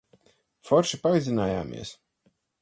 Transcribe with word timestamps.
Forši 0.69 0.99
pavizinājāmies. 1.03 1.93